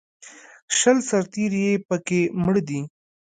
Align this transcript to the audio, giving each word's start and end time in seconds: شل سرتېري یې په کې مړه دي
شل 0.77 0.97
سرتېري 1.09 1.59
یې 1.69 1.73
په 1.87 1.95
کې 2.07 2.19
مړه 2.43 2.61
دي 2.69 2.79